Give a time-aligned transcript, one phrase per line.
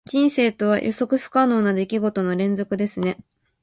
[0.09, 3.19] 人生とは、予測不可能な出来事の連続ですね。